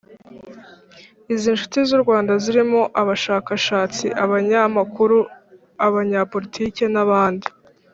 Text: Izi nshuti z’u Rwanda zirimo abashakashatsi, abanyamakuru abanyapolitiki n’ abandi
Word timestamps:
Izi 1.33 1.49
nshuti 1.55 1.79
z’u 1.89 1.99
Rwanda 2.03 2.31
zirimo 2.43 2.81
abashakashatsi, 3.01 4.05
abanyamakuru 4.23 5.17
abanyapolitiki 5.85 6.85
n’ 6.93 6.97
abandi 7.05 7.47